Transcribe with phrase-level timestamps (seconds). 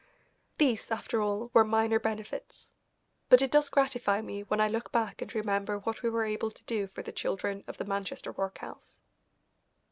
[0.57, 2.71] These, after all, were minor benefits.
[3.29, 6.49] But it does gratify me when I look back and remember what we were able
[6.49, 8.99] to do for the children of the Manchester workhouse.